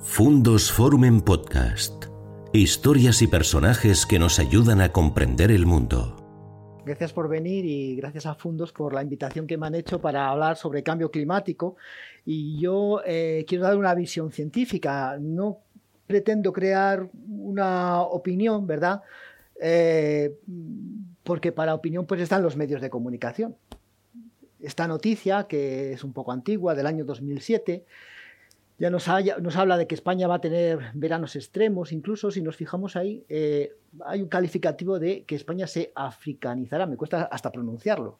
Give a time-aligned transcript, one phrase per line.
[0.00, 2.04] Fundos Forum en Podcast.
[2.52, 6.82] Historias y personajes que nos ayudan a comprender el mundo.
[6.84, 10.28] Gracias por venir y gracias a Fundos por la invitación que me han hecho para
[10.28, 11.76] hablar sobre cambio climático.
[12.24, 15.16] Y yo eh, quiero dar una visión científica.
[15.18, 15.60] No
[16.06, 19.02] pretendo crear una opinión, ¿verdad?
[19.60, 20.38] Eh,
[21.24, 23.56] porque para opinión pues están los medios de comunicación.
[24.60, 27.84] Esta noticia, que es un poco antigua, del año 2007,
[28.78, 32.94] ya nos, habla de que España va a tener veranos extremos, incluso si nos fijamos
[32.94, 33.72] ahí, eh,
[34.04, 38.18] hay un calificativo de que España se africanizará, me cuesta hasta pronunciarlo.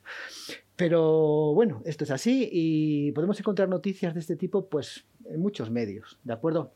[0.75, 5.71] Pero bueno, esto es así y podemos encontrar noticias de este tipo pues, en muchos
[5.71, 6.73] medios, ¿de acuerdo?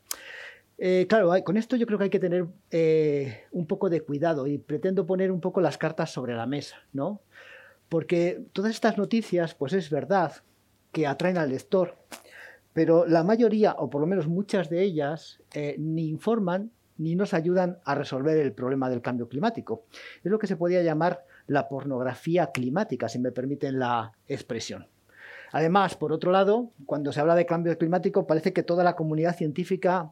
[0.77, 4.47] Eh, claro, con esto yo creo que hay que tener eh, un poco de cuidado
[4.47, 7.21] y pretendo poner un poco las cartas sobre la mesa, ¿no?
[7.89, 10.43] Porque todas estas noticias, pues es verdad
[10.91, 11.97] que atraen al lector,
[12.73, 17.33] pero la mayoría, o por lo menos muchas de ellas, eh, ni informan ni nos
[17.33, 19.85] ayudan a resolver el problema del cambio climático.
[20.23, 24.87] Es lo que se podría llamar la pornografía climática, si me permiten la expresión.
[25.51, 29.35] Además, por otro lado, cuando se habla de cambio climático, parece que toda la comunidad
[29.35, 30.11] científica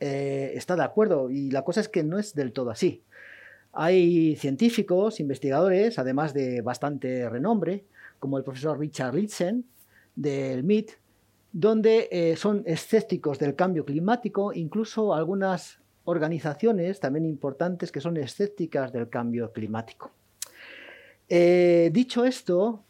[0.00, 3.02] eh, está de acuerdo y la cosa es que no es del todo así.
[3.72, 7.84] Hay científicos, investigadores, además de bastante renombre,
[8.18, 9.64] como el profesor Richard Litzen
[10.16, 10.92] del MIT,
[11.54, 18.92] donde eh, son escépticos del cambio climático, incluso algunas organizaciones también importantes que son escépticas
[18.92, 20.10] del cambio climático.
[21.28, 22.82] Eh, dicho esto,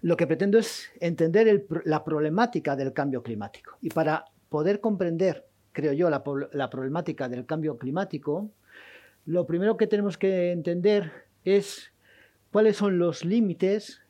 [0.00, 3.76] lo que pretendo es entender la problemática del cambio climático.
[3.80, 8.50] Y para poder comprender, creo yo, la, la problemática del cambio climático,
[9.24, 11.12] lo primero que tenemos que entender
[11.44, 11.92] es
[12.50, 14.01] cuáles son los límites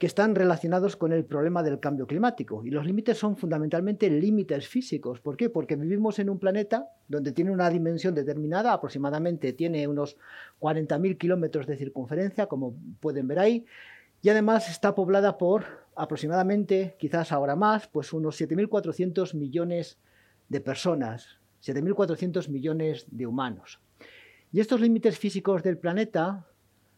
[0.00, 2.64] que están relacionados con el problema del cambio climático.
[2.64, 5.20] Y los límites son fundamentalmente límites físicos.
[5.20, 5.50] ¿Por qué?
[5.50, 10.16] Porque vivimos en un planeta donde tiene una dimensión determinada, aproximadamente tiene unos
[10.58, 13.66] 40.000 kilómetros de circunferencia, como pueden ver ahí,
[14.22, 19.98] y además está poblada por aproximadamente, quizás ahora más, pues unos 7.400 millones
[20.48, 23.80] de personas, 7.400 millones de humanos.
[24.50, 26.46] Y estos límites físicos del planeta,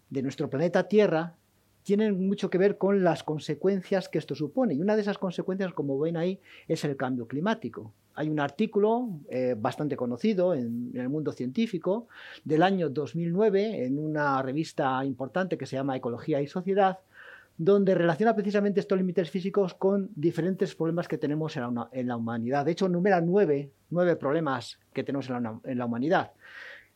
[0.09, 1.35] de nuestro planeta Tierra,
[1.83, 4.75] tienen mucho que ver con las consecuencias que esto supone.
[4.75, 7.93] Y una de esas consecuencias, como ven ahí, es el cambio climático.
[8.15, 12.09] Hay un artículo eh, bastante conocido en, el mundo científico
[12.45, 16.99] del año 2009 en una revista importante que se llama Ecología y Sociedad,
[17.57, 22.65] donde relaciona precisamente estos límites físicos con diferentes problemas que tenemos en la, humanidad.
[22.65, 26.33] De hecho, numera nueve, nueve problemas que tenemos en la humanidad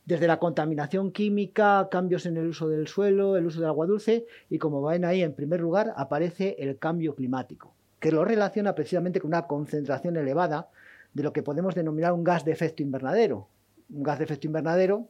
[0.07, 4.25] desde la contaminación química, cambios en el uso del suelo, el uso del agua dulce
[4.49, 9.21] y como ven ahí en primer lugar aparece el cambio climático, que lo relaciona precisamente
[9.21, 10.71] con una concentración elevada
[11.13, 13.49] de lo que podemos denominar un gas de efecto invernadero.
[13.91, 15.09] Un gas de efecto invernadero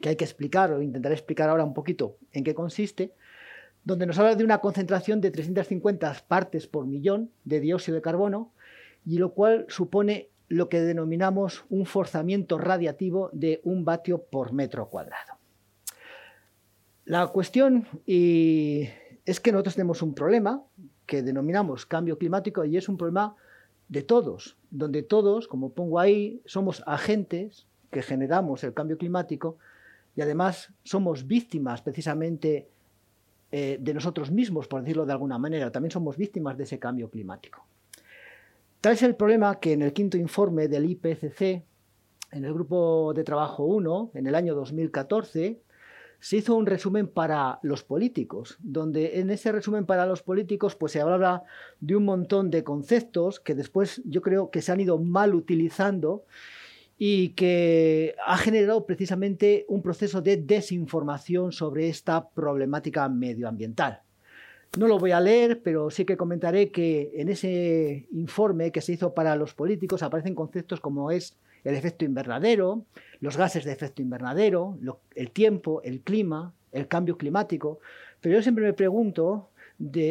[0.00, 3.14] que hay que explicar o intentar explicar ahora un poquito en qué consiste,
[3.84, 8.52] donde nos habla de una concentración de 350 partes por millón de dióxido de carbono
[9.06, 14.88] y lo cual supone lo que denominamos un forzamiento radiativo de un vatio por metro
[14.88, 15.38] cuadrado.
[17.04, 20.62] La cuestión es que nosotros tenemos un problema
[21.06, 23.36] que denominamos cambio climático y es un problema
[23.88, 29.58] de todos, donde todos, como pongo ahí, somos agentes que generamos el cambio climático
[30.16, 32.68] y además somos víctimas precisamente
[33.52, 37.10] eh, de nosotros mismos, por decirlo de alguna manera, también somos víctimas de ese cambio
[37.10, 37.66] climático.
[38.84, 41.40] Tal es el problema que en el quinto informe del IPCC,
[42.32, 45.58] en el grupo de trabajo 1, en el año 2014,
[46.20, 50.92] se hizo un resumen para los políticos, donde en ese resumen para los políticos pues
[50.92, 51.44] se hablaba
[51.80, 56.26] de un montón de conceptos que después yo creo que se han ido mal utilizando
[56.98, 64.03] y que ha generado precisamente un proceso de desinformación sobre esta problemática medioambiental.
[64.76, 68.92] No lo voy a leer, pero sí que comentaré que en ese informe que se
[68.92, 72.84] hizo para los políticos aparecen conceptos como es el efecto invernadero,
[73.20, 74.76] los gases de efecto invernadero,
[75.14, 77.78] el tiempo, el clima, el cambio climático.
[78.20, 79.48] Pero yo siempre me pregunto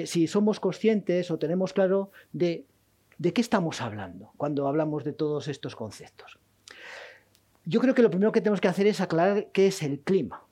[0.05, 2.65] si somos conscientes o tenemos claro de,
[3.17, 6.39] de qué estamos hablando cuando hablamos de todos estos conceptos.
[7.65, 10.43] Yo creo que lo primero que tenemos que hacer es aclarar qué es el clima.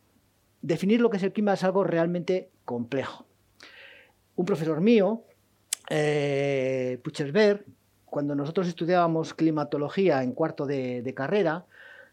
[0.61, 3.25] Definir lo que es el clima es algo realmente complejo
[4.41, 5.23] un profesor mío,
[5.89, 6.99] eh,
[8.05, 11.65] cuando nosotros estudiábamos climatología en cuarto de, carrera,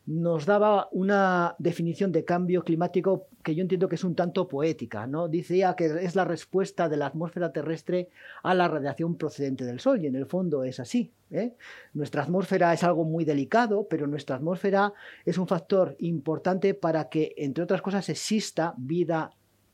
[0.07, 5.07] nos daba una definición de cambio climático que yo entiendo que es un tanto poética.
[5.07, 5.29] ¿no?
[5.29, 8.09] Decía que es la respuesta de la atmósfera terrestre
[8.43, 11.13] a la radiación procedente del Sol, y en el fondo es así.
[11.31, 11.55] ¿eh?
[11.95, 14.93] Nuestra atmósfera es algo muy delicado, pero nuestra atmósfera
[15.25, 19.31] es un factor importante para que, entre otras cosas, exista vida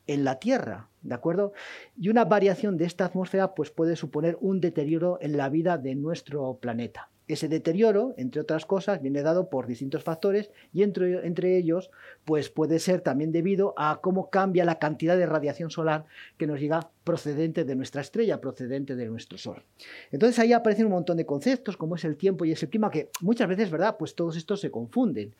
[0.06, 1.52] en la Tierra, ¿de acuerdo?
[1.98, 5.94] Y una variación de esta atmósfera pues, puede suponer un deterioro en la vida de
[5.94, 7.10] nuestro planeta.
[7.26, 11.90] Ese deterioro, entre otras cosas, viene dado por distintos factores y entre, entre, ellos
[12.26, 16.04] pues puede ser también debido a cómo cambia la cantidad de radiación solar
[16.36, 19.62] que nos llega procedente de nuestra estrella, procedente de nuestro Sol.
[20.12, 22.90] Entonces ahí aparecen un montón de conceptos como es el tiempo y es el clima
[22.90, 23.96] que muchas veces, ¿verdad?
[23.98, 25.34] Pues todos estos se confunden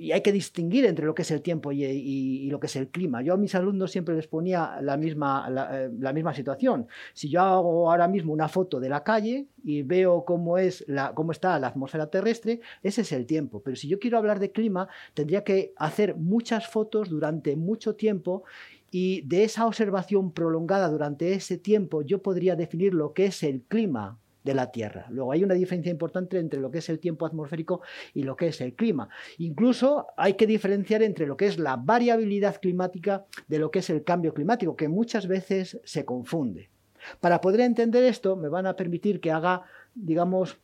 [0.00, 2.88] y hay que distinguir entre lo que es el tiempo y, lo que es el
[2.88, 3.20] clima.
[3.20, 6.88] Yo a mis alumnos siempre les ponía la misma, eh, la, misma situación.
[7.12, 11.12] Si yo hago ahora mismo una foto de la calle y veo cómo, es la,
[11.12, 13.60] cómo está la atmósfera terrestre, ese es el tiempo.
[13.62, 18.44] Pero si yo quiero hablar de clima, tendría que hacer muchas fotos durante mucho tiempo
[18.90, 23.62] y de esa observación prolongada durante ese tiempo yo podría definir lo que es el
[23.62, 25.06] clima de la Tierra.
[25.10, 27.82] Luego hay una diferencia importante entre lo que es el tiempo atmosférico
[28.14, 29.08] y lo que es el clima.
[29.38, 33.90] Incluso hay que diferenciar entre lo que es la variabilidad climática de lo que es
[33.90, 36.70] el cambio climático, que muchas veces se confunde.
[37.20, 39.62] Para poder entender esto, me van a permitir que haga,
[39.94, 40.58] digamos,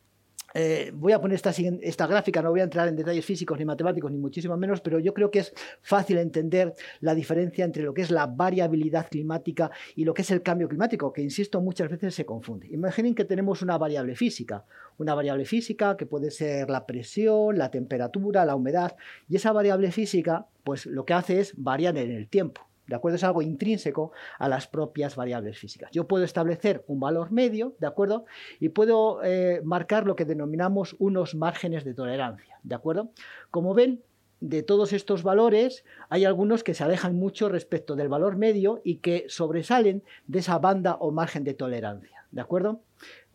[0.54, 3.64] eh, voy a poner esta, esta, gráfica, no voy a entrar en detalles físicos ni
[3.64, 5.52] matemáticos, ni muchísimo menos, pero yo creo que es
[5.82, 10.30] fácil entender la diferencia entre lo que es la variabilidad climática y lo que es
[10.30, 12.68] el cambio climático, que insisto muchas veces se confunde.
[12.68, 14.64] Imaginen que tenemos una variable física,
[14.98, 18.96] una variable física que puede ser la presión, la temperatura, la humedad,
[19.28, 22.62] y esa variable física, pues lo que hace es variar en el tiempo.
[22.86, 23.16] ¿De acuerdo?
[23.16, 25.90] Es algo intrínseco a las propias variables físicas.
[25.92, 28.26] Yo puedo establecer un valor medio, ¿de acuerdo?
[28.60, 33.10] Y puedo eh, marcar lo que denominamos unos márgenes de tolerancia, ¿de acuerdo?
[33.50, 34.02] Como ven,
[34.40, 38.96] de todos estos valores hay algunos que se alejan mucho respecto del valor medio y
[38.96, 42.80] que sobresalen de esa banda o margen de tolerancia, ¿de acuerdo?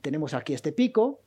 [0.02, 1.20] Tenemos aquí este pico,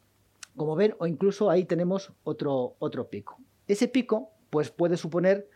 [0.56, 3.38] como ven, o incluso ahí tenemos otro, otro pico.
[3.66, 5.48] Ese pico, pues puede suponer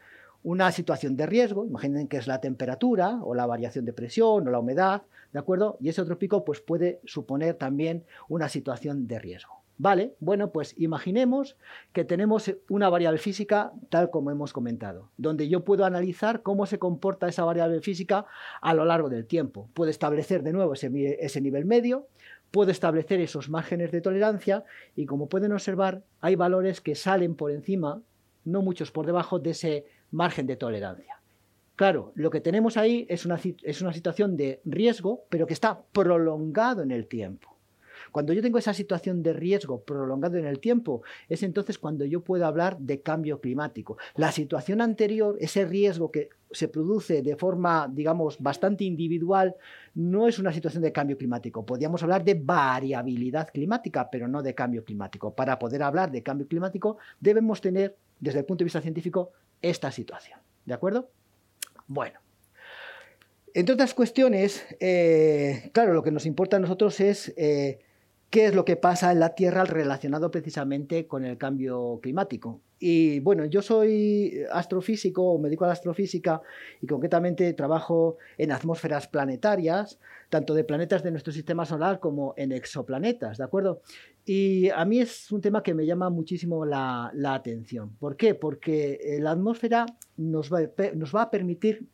[0.49, 4.51] una situación de riesgo, imaginen que es la temperatura o la variación de presión o
[4.51, 5.77] la humedad, ¿de acuerdo?
[5.79, 9.63] Y ese otro pico pues puede suponer también una situación de riesgo.
[9.77, 11.59] Vale, bueno, pues imaginemos
[11.93, 16.79] que tenemos una variable física tal como hemos comentado, donde yo puedo analizar cómo se
[16.79, 18.25] comporta esa variable física
[18.63, 19.69] a lo largo del tiempo.
[19.75, 20.91] Puedo establecer de nuevo ese,
[21.21, 22.07] ese nivel medio,
[22.51, 24.65] puedo establecer esos márgenes de tolerancia
[24.97, 28.01] y como pueden observar hay valores que salen por encima,
[28.47, 31.21] no muchos por debajo de ese margen de tolerancia.
[31.77, 35.81] Claro, lo que tenemos ahí es una, es una situación de riesgo, pero que está
[35.93, 37.59] prolongado en el tiempo.
[38.11, 42.23] Cuando yo tengo esa situación de riesgo prolongado en el tiempo, es entonces cuando yo
[42.23, 43.99] puedo hablar de cambio climático.
[44.17, 49.55] La situación anterior, ese riesgo que se produce de forma, digamos, bastante individual,
[49.95, 51.65] no es una situación de cambio climático.
[51.65, 55.35] Podríamos hablar de variabilidad climática, pero no de cambio climático.
[55.35, 59.33] Para poder hablar de cambio climático, debemos tener, desde el punto de vista científico,
[59.63, 60.41] esta situación.
[60.65, 61.11] ¿De acuerdo?
[61.87, 62.21] Bueno.
[63.55, 67.81] Entre otras cuestiones, eh, claro, lo que nos importa a nosotros es eh,
[68.31, 72.61] qué es lo que pasa en la Tierra relacionado precisamente con el cambio climático.
[72.79, 76.41] Y bueno, yo soy astrofísico, me dedico a la astrofísica
[76.81, 82.53] y concretamente trabajo en atmósferas planetarias, tanto de planetas de nuestro sistema solar como en
[82.53, 83.83] exoplanetas, ¿de acuerdo?
[84.29, 87.97] Y a mí es un tema que me llama muchísimo la, atención.
[87.99, 88.35] ¿Por qué?
[88.35, 89.87] Porque eh, la atmósfera
[90.19, 91.87] nos va, a permitir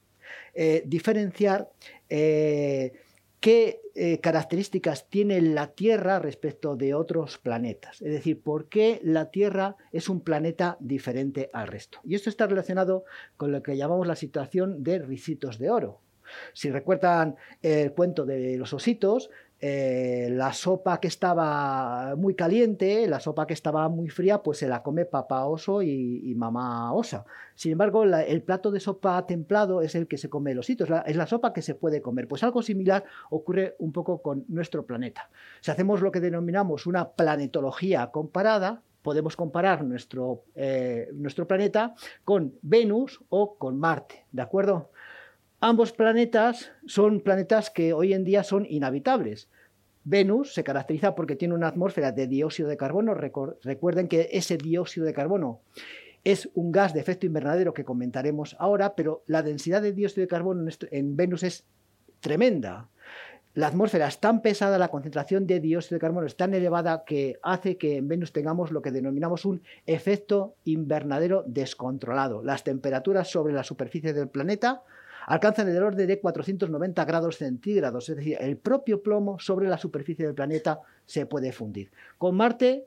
[0.52, 1.70] eh, diferenciar
[2.08, 2.92] eh,
[3.38, 3.80] qué
[4.20, 8.02] características tiene la Tierra respecto de otros planetas.
[8.02, 12.00] Es decir, por qué la Tierra es un planeta diferente al resto.
[12.02, 13.04] Y esto está relacionado
[13.36, 16.00] con lo que llamamos la situación de ricitos de oro.
[16.52, 19.30] Si recuerdan el cuento de los ositos,
[19.66, 24.68] eh, la sopa que estaba muy caliente, la sopa que estaba muy fría, pues se
[24.68, 27.24] la come papá oso y, mamá osa.
[27.54, 31.16] Sin embargo, el plato de sopa templado es el que se come los hitos, es
[31.16, 32.28] la sopa que se puede comer.
[32.28, 35.30] Pues algo similar ocurre un poco con nuestro planeta.
[35.62, 42.52] Si hacemos lo que denominamos una planetología comparada, podemos comparar nuestro, eh, nuestro planeta con
[42.60, 44.90] Venus o con Marte, ¿de acuerdo?
[45.60, 49.48] Ambos planetas son planetas que hoy en día son inhabitables.
[50.04, 53.14] Venus se caracteriza porque tiene una atmósfera de dióxido de carbono.
[53.14, 55.60] Recuerden que ese dióxido de carbono
[56.24, 60.28] es un gas de efecto invernadero que comentaremos ahora, pero la densidad de dióxido de
[60.28, 61.64] carbono en Venus es
[62.20, 62.88] tremenda.
[63.54, 67.38] la atmósfera es tan pesada, la concentración de dióxido de carbono es tan elevada que
[67.42, 72.42] hace que en Venus tengamos lo que denominamos un efecto invernadero descontrolado.
[72.42, 74.82] Las temperaturas sobre la superficie del planeta
[75.26, 80.26] alcanzan el orden de 490 grados centígrados, es decir, el propio plomo sobre la superficie
[80.26, 81.90] del planeta se puede fundir.
[82.18, 82.86] Con Marte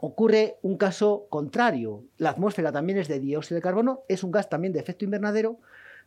[0.00, 2.04] ocurre un caso contrario.
[2.18, 5.58] La atmósfera también es de dióxido de carbono, es un gas también de efecto invernadero,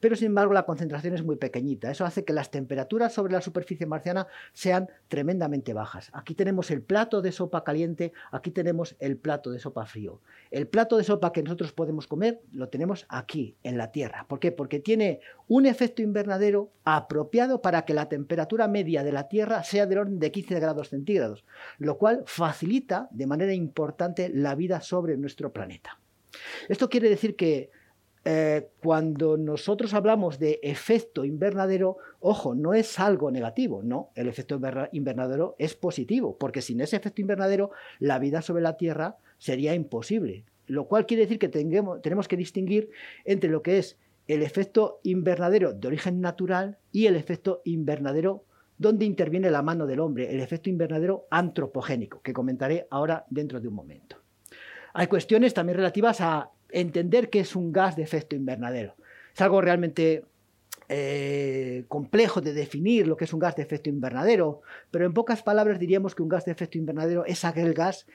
[0.02, 1.90] pero sin embargo la concentración es muy pequeñita.
[1.90, 6.10] Eso hace que las temperaturas sobre la superficie marciana sean tremendamente bajas.
[6.12, 10.20] Aquí tenemos el plato de sopa caliente, aquí tenemos el plato de sopa frío.
[10.50, 14.26] El plato de sopa que nosotros podemos comer lo tenemos aquí, en la Tierra.
[14.28, 14.52] ¿Por qué?
[14.52, 19.86] Porque tiene un efecto invernadero apropiado para que la temperatura media de la Tierra sea
[19.86, 21.46] del orden de 15 grados centígrados,
[21.78, 26.00] lo cual facilita de manera importante la vida sobre nuestro planeta.
[26.70, 27.70] Esto quiere decir que
[28.24, 34.60] eh, cuando nosotros hablamos de efecto invernadero, ojo, no es algo negativo, no, el efecto
[34.92, 40.46] invernadero es positivo, porque sin ese efecto invernadero la vida sobre la Tierra sería imposible,
[40.68, 42.92] lo cual quiere decir que tenemos que distinguir
[43.26, 43.98] entre lo que es
[44.28, 48.46] el efecto invernadero de origen natural y el efecto invernadero
[48.78, 53.68] donde interviene la mano del hombre, el efecto invernadero antropogénico, que comentaré ahora dentro de
[53.68, 54.18] un momento.
[54.94, 58.96] Hay cuestiones también relativas a entender qué es un gas de efecto invernadero.
[59.34, 60.26] Es algo realmente
[60.90, 64.62] eh, complejo de definir lo que es un gas de efecto invernadero,
[64.92, 68.08] pero en pocas palabras diríamos que un gas de efecto invernadero es aquel gas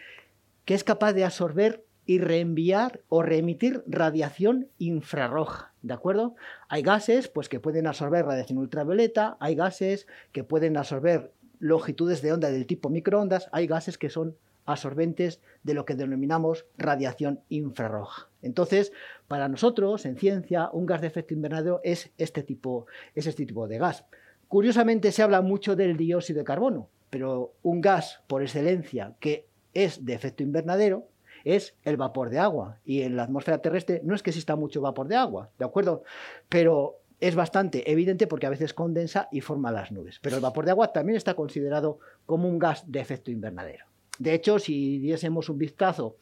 [0.67, 6.37] que es capaz de absorber y reenviar o reemitir radiación infrarroja, ¿de acuerdo?
[6.69, 12.33] Hay gases pues, que pueden absorber radiación ultravioleta, hay gases que pueden absorber longitudes de
[12.33, 14.37] onda del tipo microondas, hay gases que son
[14.67, 18.29] absorbentes de lo que denominamos radiación infrarroja.
[18.43, 18.93] Entonces,
[19.29, 23.67] para nosotros, en ciencia, un gas de efecto invernadero es este tipo, es este tipo
[23.67, 24.05] de gas.
[24.49, 30.05] Curiosamente se habla mucho del dióxido de carbono, pero un gas por excelencia que es
[30.05, 31.09] de efecto invernadero
[31.45, 32.79] es el vapor de agua.
[32.85, 36.03] Y en la atmósfera terrestre no es que exista mucho vapor de agua, ¿de acuerdo?
[36.49, 40.19] Pero es bastante evidente porque a veces condensa y forma las nubes.
[40.21, 43.87] Pero el vapor de agua también está considerado como un gas de efecto invernadero.
[44.19, 46.17] De hecho, si diésemos un vistazo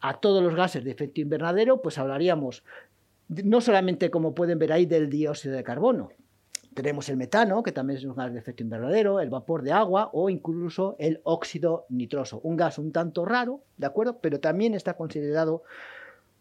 [0.00, 2.62] a todos los gases de efecto invernadero, pues hablaríamos
[3.28, 6.10] no solamente, como pueden ver ahí, del dióxido de carbono.
[6.74, 10.10] Tenemos el metano, que también es un gas de efecto invernadero, el vapor de agua
[10.12, 14.18] o incluso el óxido nitroso, un gas un tanto raro, ¿de acuerdo?
[14.20, 15.64] Pero también está considerado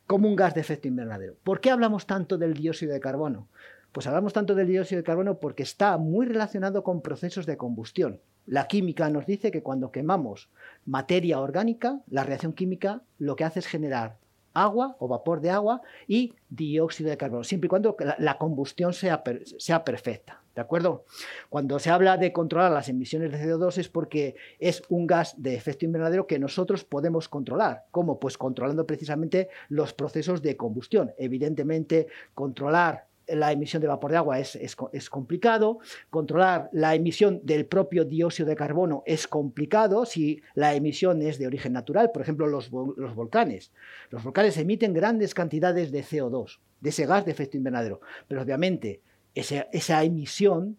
[0.05, 1.35] como un gas de efecto invernadero.
[1.43, 3.47] ¿Por qué hablamos tanto del dióxido de carbono?
[3.91, 8.21] Pues hablamos tanto del dióxido de carbono porque está muy relacionado con procesos de combustión.
[8.47, 10.49] La química nos dice que cuando quemamos
[10.85, 14.17] materia orgánica, la reacción química lo que hace es generar
[14.53, 19.21] agua o vapor de agua y dióxido de carbono, siempre y cuando la, combustión sea,
[19.59, 20.41] sea, perfecta.
[20.55, 21.05] ¿De acuerdo?
[21.49, 25.53] Cuando se habla de controlar las emisiones de CO2 es porque es un gas de
[25.53, 27.85] efecto invernadero que nosotros podemos controlar.
[27.91, 28.19] ¿Cómo?
[28.19, 31.13] Pues controlando precisamente los procesos de combustión.
[31.19, 35.79] Evidentemente, controlar la emisión de vapor de agua es, es, complicado,
[36.09, 41.47] controlar la emisión del propio dióxido de carbono es complicado si la emisión es de
[41.47, 43.71] origen natural, por ejemplo los, los volcanes.
[44.09, 49.01] Los volcanes emiten grandes cantidades de CO2, de ese gas de efecto invernadero, pero obviamente
[49.35, 50.77] esa emisión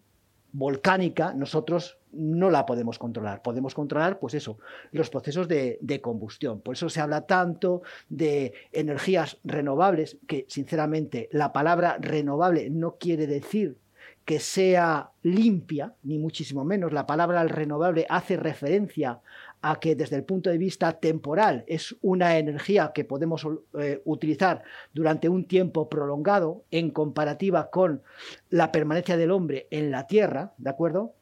[0.51, 3.41] volcánica nosotros no la podemos controlar.
[3.41, 4.57] Podemos controlar, pues eso,
[4.91, 6.61] los procesos de, de, combustión.
[6.61, 13.27] Por eso se habla tanto de energías renovables, que sinceramente la palabra renovable no quiere
[13.27, 13.77] decir
[14.25, 16.93] que sea limpia, ni muchísimo menos.
[16.93, 19.21] La palabra renovable hace referencia
[19.61, 23.45] a que desde el punto de vista temporal es una energía que podemos
[23.77, 24.63] eh, utilizar
[24.93, 28.01] durante un tiempo prolongado en comparativa con
[28.49, 31.13] la permanencia del hombre en la Tierra, ¿de acuerdo?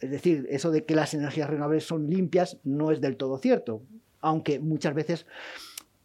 [0.00, 3.82] Es decir, eso de que las energías renovables son limpias no es del todo cierto,
[4.20, 5.26] aunque muchas veces,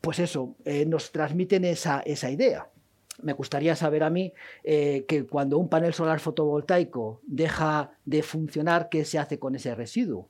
[0.01, 2.69] pues eso, eh, nos transmiten esa, esa idea
[3.21, 8.89] me gustaría saber a mí eh, que cuando un panel solar fotovoltaico deja de funcionar,
[8.89, 10.29] ¿qué se hace con ese residuo?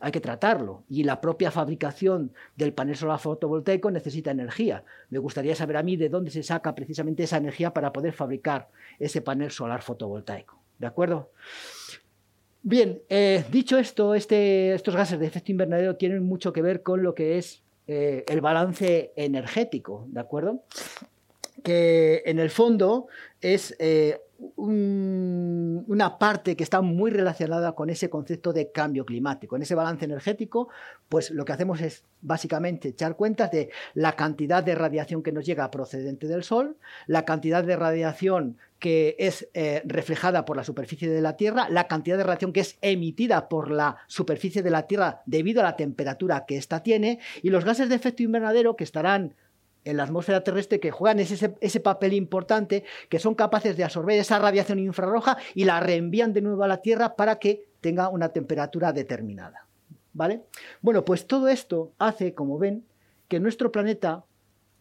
[0.00, 0.84] Hay que tratarlo.
[0.88, 4.84] Y la propia fabricación del panel solar fotovoltaico necesita energía.
[5.10, 8.68] Me gustaría saber a mí de dónde se saca precisamente esa energía para poder fabricar
[8.98, 10.58] ese panel solar fotovoltaico.
[10.78, 11.30] ¿De acuerdo?
[12.62, 17.02] Bien, eh, dicho esto, este, estos gases de efecto invernadero tienen mucho que ver con
[17.02, 20.62] lo que es eh, el balance energético, ¿de acuerdo?
[21.62, 23.06] Que en el fondo
[23.40, 29.56] es eh, una parte que está muy relacionada con ese concepto de cambio climático.
[29.56, 30.68] En ese balance energético,
[31.08, 35.44] pues lo que hacemos es básicamente echar cuentas de la cantidad de radiación que nos
[35.44, 36.76] llega procedente del Sol,
[37.06, 41.88] la cantidad de radiación que es eh, reflejada por la superficie de la Tierra, la
[41.88, 45.76] cantidad de radiación que es emitida por la superficie de la Tierra debido a la
[45.76, 49.34] temperatura que ésta tiene y los gases de efecto invernadero que estarán
[49.88, 54.38] en la atmósfera terrestre que juegan ese, papel importante, que son capaces de absorber esa
[54.38, 58.92] radiación infrarroja y la reenvían de nuevo a la Tierra para que tenga una temperatura
[58.92, 59.66] determinada.
[60.12, 60.42] ¿Vale?
[60.82, 62.84] Bueno, pues todo esto hace, como ven,
[63.28, 64.24] que nuestro planeta,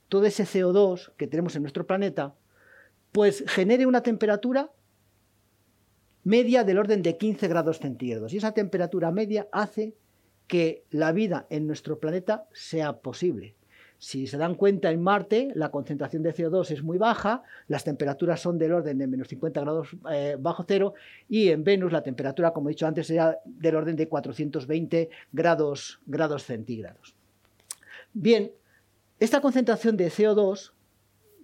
[0.09, 2.33] todo ese CO2 que tenemos en nuestro planeta,
[3.13, 4.71] pues genere una temperatura
[6.25, 8.33] media del orden de 15 grados centígrados.
[8.33, 9.95] Y esa temperatura media hace
[10.47, 13.56] que la vida en nuestro planeta sea posible.
[13.99, 18.39] Si se dan cuenta, en Marte la concentración de CO2 es muy baja, las temperaturas
[18.39, 20.93] son del orden de menos 50 grados eh, bajo cero,
[21.27, 25.99] y en Venus la temperatura, como he dicho antes, sería del orden de 420 grados,
[26.05, 27.15] grados centígrados.
[28.13, 28.51] Bien,
[29.19, 30.73] esta concentración de CO2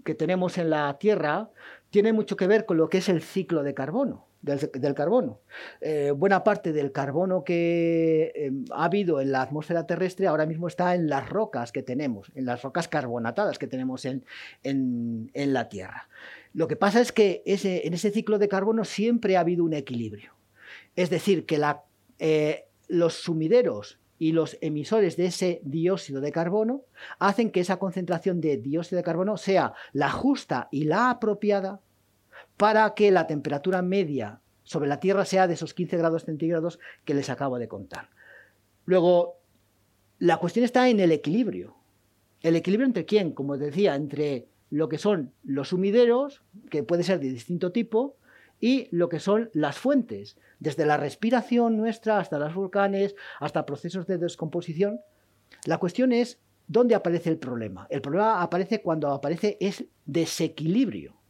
[0.03, 1.49] que tenemos en la Tierra
[1.89, 5.39] tiene mucho que ver con lo que es el ciclo de carbono del, carbono.
[5.81, 10.67] Eh, buena parte del carbono que em, ha habido en la atmósfera terrestre ahora mismo
[10.67, 14.23] está en las rocas que tenemos, en las rocas carbonatadas que tenemos en,
[15.33, 16.09] la Tierra.
[16.53, 20.33] Lo que pasa es que en ese ciclo de carbono siempre ha habido un equilibrio.
[20.95, 21.59] Es decir, que
[22.19, 26.83] eh, los sumideros y los emisores de ese dióxido de carbono
[27.17, 31.81] hacen que esa concentración de dióxido de carbono sea la justa y la apropiada
[32.57, 37.13] para que la temperatura media sobre la Tierra sea de esos 15 grados centígrados que
[37.13, 38.09] les acabo de contar.
[38.85, 39.39] Luego,
[40.19, 41.75] la cuestión está en el equilibrio.
[42.41, 43.31] ¿El equilibrio entre quién?
[43.31, 48.17] Como decía, entre lo que son los sumideros, que puede ser de distinto tipo,
[48.59, 54.07] y lo que son las fuentes, desde la respiración nuestra hasta los volcanes, hasta procesos
[54.07, 55.01] de descomposición.
[55.65, 57.87] La cuestión es dónde aparece el problema.
[57.89, 61.22] El problema aparece cuando aparece es desequilibrio.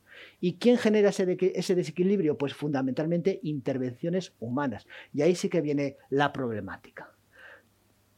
[0.46, 2.38] ¿Y quién genera ese, desequilibrio?
[2.38, 4.86] Pues fundamentalmente intervenciones humanas.
[5.14, 7.14] Y ahí sí que viene la problemática.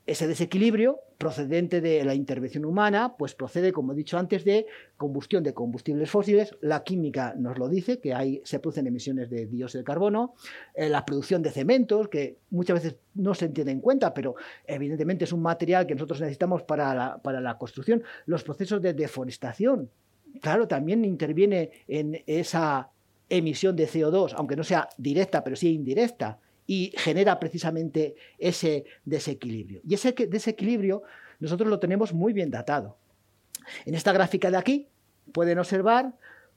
[0.07, 4.65] Ese desequilibrio procedente de la intervención humana, pues procede, como he dicho antes, de
[4.97, 6.57] combustión de combustibles fósiles.
[6.61, 10.33] La química nos lo dice, que ahí se producen emisiones de dióxido de carbono.
[10.73, 14.33] Eh, la producción de cementos, que muchas veces no se entiende en cuenta, pero
[14.65, 18.01] evidentemente es un material que nosotros necesitamos para para la construcción.
[18.25, 19.91] Los procesos de deforestación,
[20.41, 22.89] claro, también interviene en esa
[23.29, 29.81] emisión de CO2, aunque no sea directa, pero sí indirecta, y genera precisamente ese desequilibrio.
[29.87, 31.03] Y ese desequilibrio
[31.39, 32.97] nosotros lo tenemos muy bien datado.
[33.85, 34.87] En esta gráfica de aquí
[35.31, 36.13] pueden observar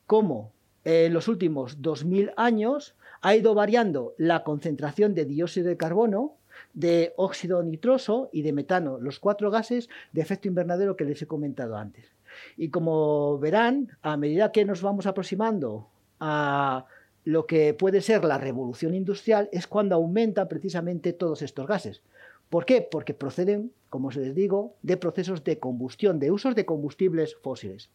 [0.06, 0.52] cómo
[0.84, 6.36] en los últimos 2.000 años ha ido variando la concentración de dióxido de carbono,
[6.72, 11.26] de óxido nitroso y de metano, los cuatro gases de efecto invernadero que les he
[11.26, 12.12] comentado antes.
[12.56, 15.88] Y como verán, a medida que nos vamos aproximando
[16.20, 16.86] a
[17.24, 22.02] lo que puede ser la revolución industrial, es cuando aumentan precisamente todos estos gases.
[22.48, 22.80] ¿Por qué?
[22.80, 27.90] Porque proceden, como se les digo, de procesos de combustión, de usos de combustibles fósiles.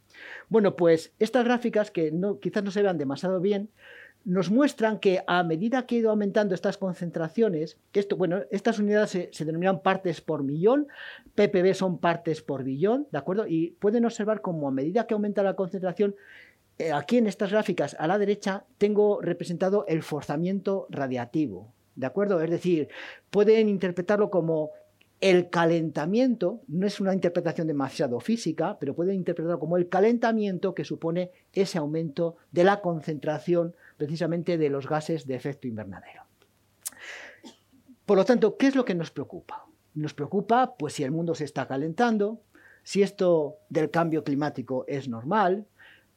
[0.49, 3.69] Bueno, pues estas gráficas, que quizás no se vean demasiado bien,
[4.25, 7.77] nos muestran que a medida que ha ido aumentando estas concentraciones,
[8.17, 10.87] bueno, estas unidades se, denominan partes por millón,
[11.35, 13.47] ppb son partes por billón, ¿de acuerdo?
[13.47, 16.15] Y pueden observar cómo a medida que aumenta la concentración,
[16.77, 22.41] eh, aquí en estas gráficas a la derecha tengo representado el forzamiento radiativo, ¿de acuerdo?
[22.41, 22.87] Es decir,
[23.29, 24.71] pueden interpretarlo como
[25.23, 30.83] el calentamiento, no es una interpretación demasiado física, pero pueden interpretarlo como el calentamiento que
[30.83, 33.73] supone ese aumento de la concentración
[34.03, 36.23] precisamente de los gases de efecto invernadero.
[38.05, 39.65] Por lo tanto, ¿qué es lo que nos preocupa?
[39.93, 42.41] Nos preocupa pues si el mundo se está calentando,
[42.83, 45.67] si esto del cambio climático es normal,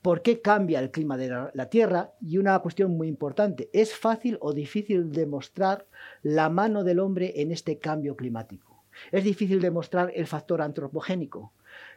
[0.03, 4.37] por qué cambia el clima de la, Tierra y una cuestión muy importante, ¿es fácil
[4.41, 5.87] o difícil demostrar
[6.25, 8.83] la mano del hombre en este cambio climático?
[9.13, 11.53] Es difícil demostrar el factor antropogénico.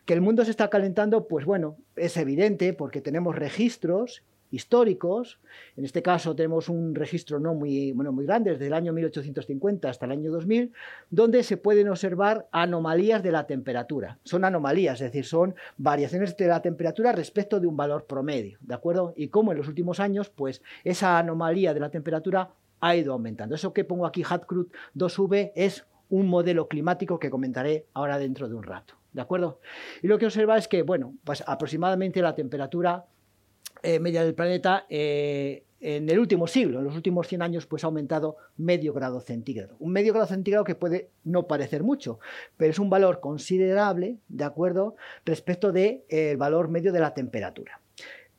[0.05, 5.39] Que el mundo se está calentando, pues bueno, es evidente porque tenemos registros históricos.
[5.75, 9.89] En este caso tenemos un registro no muy, bueno, muy grande, desde el año 1850
[9.89, 10.71] hasta el año 2000,
[11.09, 14.19] donde se pueden observar anomalías de la temperatura.
[14.23, 18.73] Son anomalías, es decir, son variaciones de la temperatura respecto de un valor promedio, ¿de
[18.73, 19.13] acuerdo?
[19.15, 22.49] Y como en los últimos años, pues esa anomalía de la temperatura
[22.81, 23.55] ha ido aumentando.
[23.55, 28.55] Eso que pongo aquí, Hatkrut 2V, es un modelo climático que comentaré ahora dentro de
[28.55, 28.95] un rato.
[29.11, 29.59] ¿De acuerdo?
[30.03, 33.05] Y lo que observa es que, bueno, pues aproximadamente la temperatura
[33.83, 37.83] eh, media del planeta eh, en el último siglo, en los últimos 100 años, pues
[37.83, 39.75] ha aumentado medio grado centígrado.
[39.79, 42.19] Un medio grado centígrado que puede no parecer mucho,
[42.57, 47.13] pero es un valor considerable, ¿de acuerdo?, respecto del de, eh, valor medio de la
[47.13, 47.79] temperatura.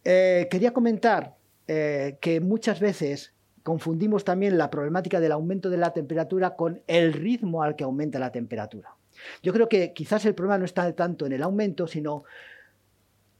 [0.04, 6.56] Eh, quería comentar que muchas veces confundimos también la problemática del aumento de la temperatura
[6.56, 8.96] con el ritmo al que aumenta la temperatura.
[9.40, 12.24] Yo creo que quizás el problema no está tanto en el aumento, sino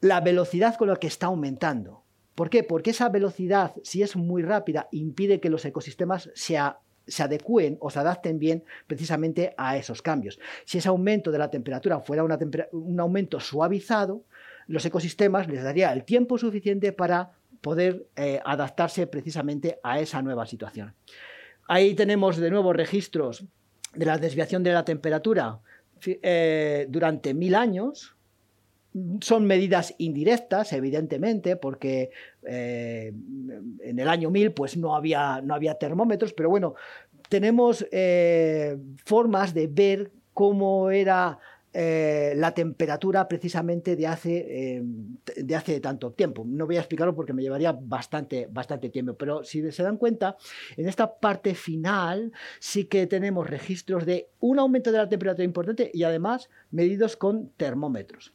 [0.00, 2.02] la velocidad con la que está aumentando.
[2.34, 2.62] ¿Por qué?
[2.62, 7.98] Porque esa velocidad, si es muy rápida, impide que los ecosistemas se, adecúen o se
[7.98, 10.38] adapten bien precisamente a esos cambios.
[10.64, 14.24] Si ese aumento de la temperatura fuera un aumento suavizado,
[14.68, 20.46] los ecosistemas les daría el tiempo suficiente para poder eh, adaptarse precisamente a esa nueva
[20.46, 20.94] situación.
[21.68, 23.44] Ahí tenemos de nuevo registros
[23.94, 25.60] de la desviación de la temperatura
[26.06, 28.16] eh, durante mil años,
[29.20, 32.10] son medidas indirectas, evidentemente, porque
[32.42, 33.12] eh,
[33.80, 36.74] en el año 1000 pues, no, había, no había termómetros, pero bueno,
[37.28, 41.38] tenemos eh, formas de ver cómo era
[41.72, 44.82] eh, la temperatura precisamente de hace,
[45.36, 46.44] de hace tanto tiempo.
[46.44, 50.36] No voy a explicarlo porque me llevaría bastante, bastante tiempo, pero si se dan cuenta,
[50.76, 55.92] en esta parte final sí que tenemos registros de un aumento de la temperatura importante
[55.94, 58.32] y además medidos con termómetros.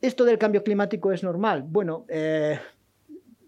[0.00, 1.62] ¿Esto del cambio climático es normal?
[1.62, 2.58] Bueno, eh,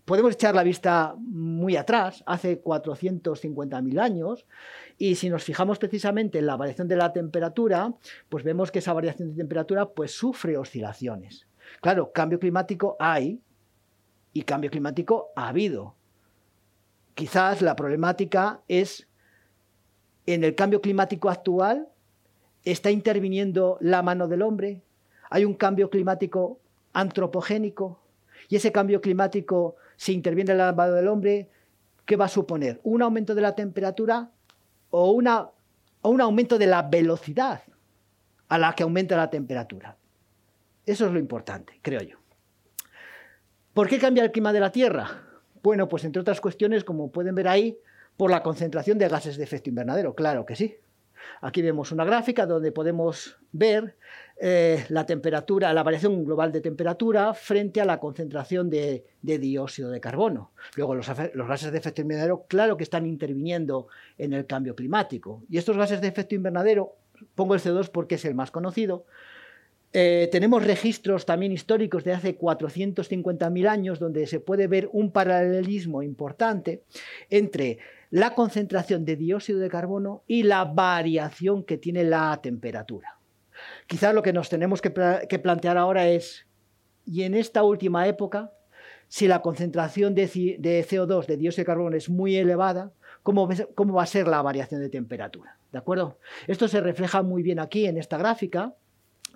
[0.04, 4.46] podemos echar la vista muy atrás, hace 450.000 años,
[4.96, 7.92] y si nos fijamos precisamente en la variación de la temperatura,
[8.30, 11.46] pues vemos que esa variación de temperatura pues, sufre oscilaciones.
[11.82, 13.40] Claro, cambio climático hay
[14.32, 15.94] y cambio climático ha habido.
[17.14, 19.06] Quizás la problemática es
[20.24, 21.88] en el cambio climático actual,
[22.64, 24.82] ¿está interviniendo la mano del hombre?
[25.30, 26.60] Hay un cambio climático
[26.92, 28.00] antropogénico
[28.48, 31.48] y ese cambio climático, si interviene el lavado del hombre,
[32.06, 32.80] ¿qué va a suponer?
[32.82, 34.30] ¿Un aumento de la temperatura
[34.90, 37.62] o, un aumento de la velocidad
[38.48, 39.96] a la que aumenta la temperatura?
[40.86, 42.16] Eso es lo importante, creo yo.
[43.74, 45.22] ¿Por qué cambia el clima de la Tierra?
[45.62, 47.78] Bueno, pues entre otras cuestiones, como pueden ver ahí,
[48.16, 50.76] por la concentración de gases de efecto invernadero, claro que sí.
[51.40, 53.96] Aquí vemos una gráfica donde podemos ver
[54.40, 60.00] eh, la temperatura, la variación global de temperatura frente a la concentración de, dióxido de
[60.00, 60.52] carbono.
[60.76, 65.42] Luego, los, gases de efecto invernadero, claro que están interviniendo en el cambio climático.
[65.50, 66.94] Y estos gases de efecto invernadero,
[67.34, 69.06] pongo el CO2 porque es el más conocido,
[69.92, 76.02] eh, tenemos registros también históricos de hace 450.000 años donde se puede ver un paralelismo
[76.02, 76.84] importante
[77.30, 77.78] entre
[78.10, 83.17] la concentración de dióxido de carbono y la variación que tiene la temperatura.
[83.88, 86.46] Quizás lo que nos tenemos que, plantear ahora es,
[87.06, 88.52] y en esta última época,
[89.08, 94.02] si la concentración de, CO2, de dióxido de carbono, es muy elevada, ¿cómo, ¿cómo va
[94.02, 95.56] a ser la variación de temperatura?
[95.72, 96.18] ¿De acuerdo?
[96.46, 98.74] Esto se refleja muy bien aquí en esta gráfica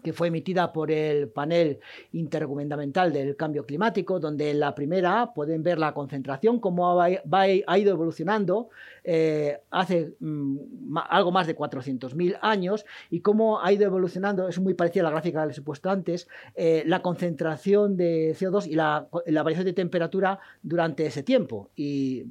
[0.02, 1.78] que fue emitida por el panel
[2.12, 7.08] intergubernamental del cambio climático, donde en la primera pueden ver la concentración, cómo ha,
[7.78, 8.68] ido evolucionando
[9.04, 14.74] eh, hace mm, algo más de 400.000 años y cómo ha ido evolucionando, es muy
[14.74, 18.74] parecida a la gráfica que les he puesto antes, eh, la concentración de CO2 y
[18.74, 19.08] la,
[19.42, 21.70] variación de temperatura durante ese tiempo.
[21.76, 22.24] Y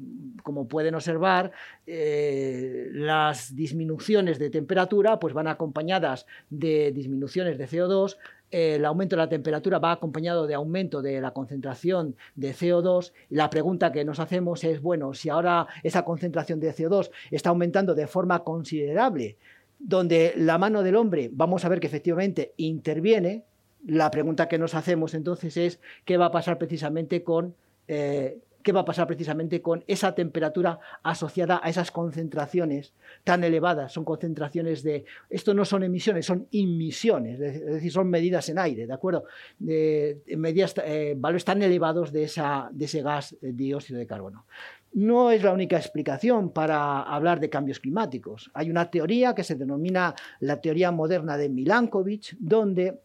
[0.43, 1.51] como pueden observar,
[1.87, 8.17] eh, las disminuciones de temperatura pues van acompañadas de disminuciones de CO2,
[8.51, 13.35] el aumento de la temperatura va acompañado de aumento de la concentración de CO2 y
[13.35, 17.95] la pregunta que nos hacemos es, bueno, si ahora esa concentración de CO2 está aumentando
[17.95, 19.37] de forma considerable,
[19.79, 23.45] donde la mano del hombre, vamos a ver que efectivamente interviene,
[23.87, 27.55] la pregunta que nos hacemos entonces es qué va a pasar precisamente con
[27.87, 32.93] eh, qué va a pasar precisamente con esa temperatura asociada a esas concentraciones
[33.23, 33.91] tan elevadas.
[33.91, 35.05] Son concentraciones de...
[35.29, 39.25] Esto no son emisiones, son emisiones, es decir, son medidas en aire, ¿de acuerdo?
[39.59, 44.45] Medidas, eh, valores tan elevados de, esa, de ese gas de dióxido de carbono.
[44.93, 48.51] No es la única explicación para hablar de cambios climáticos.
[48.53, 52.99] Hay una teoría que se denomina la teoría moderna de Milankovitch, donde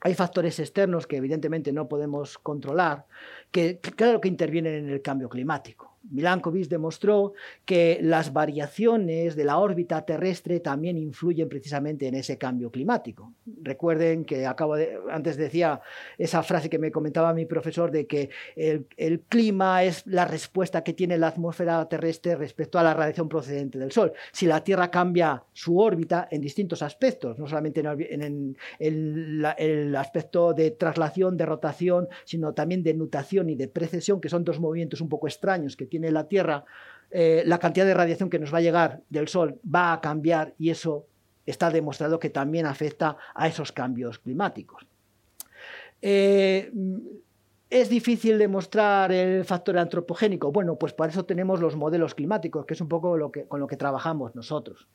[0.00, 3.06] hay factores externos que evidentemente no podemos controlar,
[3.50, 5.87] que claro que intervienen en el cambio climático.
[6.10, 7.34] Milankovitch demostró
[7.64, 13.32] que las variaciones de la órbita terrestre también influyen precisamente en ese cambio climático.
[13.62, 15.80] Recuerden que acabo de, antes decía
[16.16, 20.94] esa frase que me comentaba mi profesor de que el, clima es la respuesta que
[20.94, 24.12] tiene la atmósfera terrestre respecto a la radiación procedente del Sol.
[24.32, 30.70] Si la Tierra cambia su órbita en distintos aspectos, no solamente en, el aspecto de
[30.70, 35.08] traslación, de rotación, sino también de nutación y de precesión, que son dos movimientos un
[35.08, 36.64] poco extraños que tiene la Tierra,
[37.10, 40.54] eh, la cantidad de radiación que nos va a llegar del Sol va a cambiar
[40.58, 41.06] y eso
[41.46, 44.86] está demostrado que también afecta a esos cambios climáticos.
[46.02, 46.70] Eh,
[47.70, 50.50] ¿Es difícil demostrar el factor antropogénico?
[50.50, 53.60] Bueno, pues para eso tenemos los modelos climáticos, que es un poco lo que, con
[53.60, 54.88] lo que trabajamos nosotros.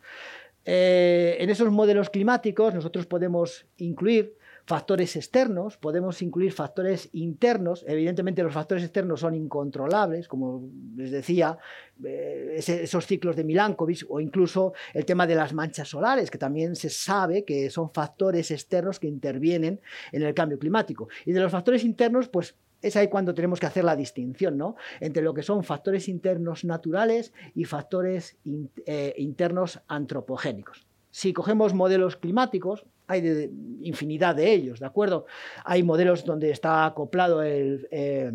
[0.65, 7.84] Eh, en esos modelos climáticos nosotros podemos incluir factores externos, podemos incluir factores internos.
[7.88, 11.58] Evidentemente los factores externos son incontrolables, como les decía,
[12.04, 16.76] eh, esos ciclos de Milankovitch o incluso el tema de las manchas solares, que también
[16.76, 21.10] se sabe que son factores externos que intervienen en el cambio climático.
[21.26, 24.76] Y de los factores internos, pues es ahí cuando tenemos que hacer la distinción ¿no?
[24.99, 28.38] entre lo que son factores internos naturales y factores
[28.86, 30.86] eh, internos antropogénicos.
[31.10, 33.49] Si cogemos modelos climáticos, hay
[33.81, 35.25] infinidad de ellos, ¿de acuerdo?
[35.65, 38.33] Hay modelos donde está acoplado eh,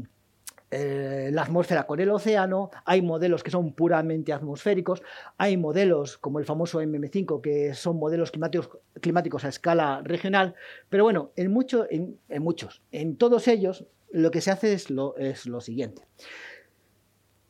[0.71, 5.03] la atmósfera con el océano, hay modelos que son puramente atmosféricos,
[5.39, 10.55] hay modelos como el famoso MM5 que son modelos climáticos, a escala regional,
[10.89, 15.61] pero bueno, en, mucho, en, muchos, en todos ellos lo que se hace es lo
[15.61, 16.03] siguiente.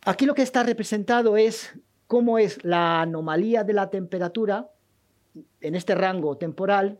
[0.02, 4.70] Aquí lo que está representado es cómo es la anomalía de la temperatura
[5.60, 6.98] en este rango temporal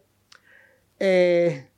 [0.98, 1.68] eh,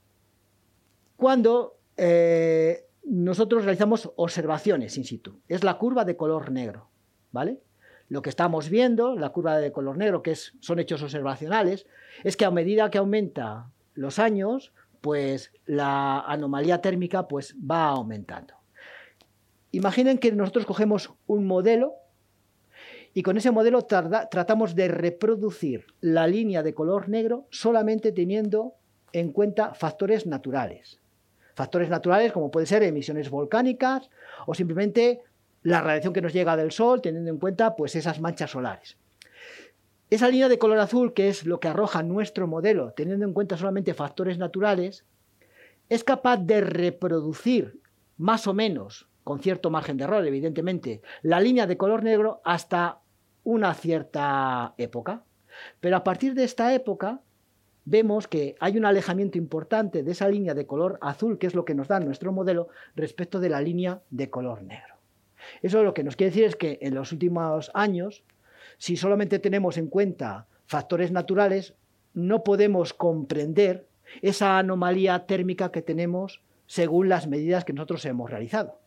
[1.16, 5.40] cuando eh, nosotros realizamos observaciones in situ.
[5.48, 6.88] Es la curva de color negro,
[7.32, 7.60] ¿vale?
[8.08, 11.86] Lo que estamos viendo, la curva de color negro, que son hechos observacionales,
[12.24, 18.54] es que a medida que aumenta los años, pues la anomalía térmica pues, va aumentando.
[19.72, 21.94] Imaginen que nosotros cogemos un modelo
[23.14, 28.74] y con ese modelo tratamos de reproducir la línea de color negro solamente teniendo
[29.12, 31.00] en cuenta factores naturales.
[31.54, 34.10] Factores naturales como pueden ser emisiones volcánicas
[34.46, 35.22] o simplemente
[35.62, 38.96] la radiación que nos llega del Sol, teniendo en cuenta pues, esas manchas solares.
[40.08, 43.56] Esa línea de color azul, que es lo que arroja nuestro modelo, teniendo en cuenta
[43.56, 45.04] solamente factores naturales,
[45.88, 47.80] es capaz de reproducir
[48.16, 53.00] más o menos, con cierto margen de error, evidentemente, la línea de color negro hasta
[53.44, 55.24] una cierta época.
[55.80, 57.20] Pero a partir de esta época
[57.84, 61.64] vemos que hay un alejamiento importante de esa línea de color azul, que es lo
[61.64, 64.94] que nos da nuestro modelo, respecto de la línea de color negro.
[65.62, 68.22] Eso lo que nos quiere decir es que en los últimos años,
[68.78, 71.74] si solamente tenemos en cuenta factores naturales,
[72.14, 73.86] no podemos comprender
[74.22, 78.78] esa anomalía térmica que tenemos según las medidas que nosotros hemos realizado.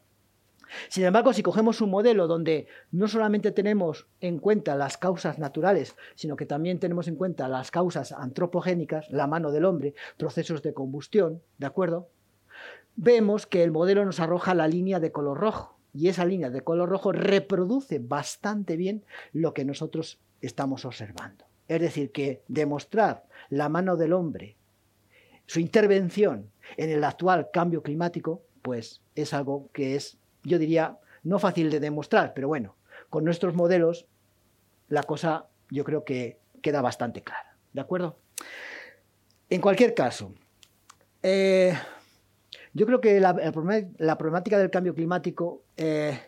[0.89, 5.95] Sin embargo, si cogemos un modelo donde no solamente tenemos en cuenta las causas naturales,
[6.15, 10.73] sino que también tenemos en cuenta las causas antropogénicas, la mano del hombre, procesos de
[10.73, 12.09] combustión, ¿de acuerdo?
[12.95, 16.61] Vemos que el modelo nos arroja la línea de color rojo y esa línea de
[16.61, 21.45] color rojo reproduce bastante bien lo que nosotros estamos observando.
[21.67, 24.57] Es decir, que demostrar la mano del hombre,
[25.45, 31.39] su intervención en el actual cambio climático, pues es algo que es yo diría, no
[31.39, 32.75] fácil de demostrar, pero bueno,
[33.09, 34.07] con nuestros modelos
[34.89, 37.55] la cosa yo creo que queda bastante clara.
[37.71, 38.17] ¿De acuerdo?
[39.49, 40.33] En cualquier caso,
[41.21, 41.73] eh,
[42.73, 43.35] yo creo que la,
[44.17, 46.19] problemática del cambio climático eh,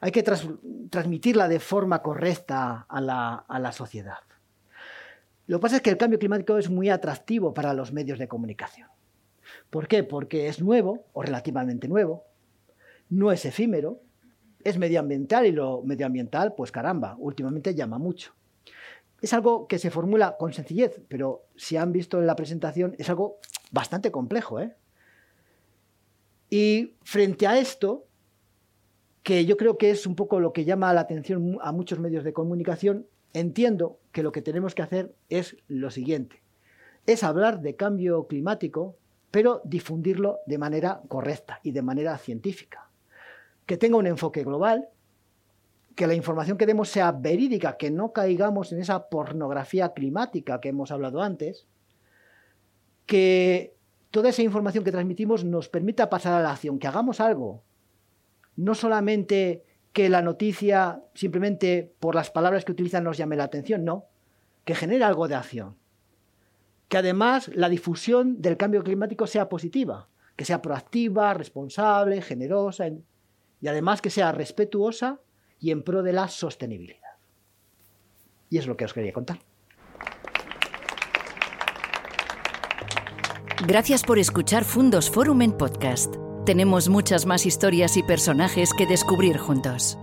[0.00, 4.18] hay que transmitirla de forma correcta a la, a la sociedad.
[5.46, 8.28] Lo que pasa es que el cambio climático es muy atractivo para los medios de
[8.28, 8.88] comunicación.
[9.70, 10.04] ¿Por qué?
[10.04, 12.24] Porque es nuevo o relativamente nuevo,
[13.10, 14.00] no es efímero,
[14.64, 18.32] es medioambiental y lo medioambiental, pues caramba, últimamente llama mucho.
[19.20, 23.08] Es algo que se formula con sencillez, pero si han visto en la presentación es
[23.08, 23.38] algo
[23.70, 24.60] bastante complejo.
[24.60, 24.74] ¿eh?
[26.50, 28.06] Y frente a esto,
[29.22, 32.24] que yo creo que es un poco lo que llama la atención a muchos medios
[32.24, 36.42] de comunicación, entiendo que lo que tenemos que hacer es lo siguiente.
[37.06, 38.96] Es hablar de cambio climático,
[39.30, 42.90] pero difundirlo de manera correcta y de manera científica
[43.66, 44.88] que tenga un enfoque global,
[45.94, 50.70] que la información que demos sea verídica, que no caigamos en esa pornografía climática que
[50.70, 51.66] hemos hablado antes,
[53.06, 53.74] que
[54.10, 57.62] toda esa información que transmitimos nos permita pasar a la acción, que hagamos algo,
[58.56, 63.84] no solamente que la noticia simplemente por las palabras que utilizan nos llame la atención,
[63.84, 64.06] no,
[64.64, 65.76] que genere algo de acción.
[66.88, 72.86] Que además la difusión del cambio climático sea positiva, que sea proactiva, responsable, generosa,
[73.60, 75.20] y además que sea respetuosa
[75.60, 77.00] y en pro de la sostenibilidad.
[78.50, 79.38] Y es lo que os quería contar.
[83.66, 86.14] Gracias por escuchar Fundos Forum en podcast.
[86.44, 89.96] Tenemos muchas más historias y personajes que descubrir juntos.